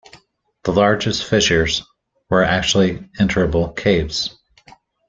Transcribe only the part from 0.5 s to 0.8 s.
The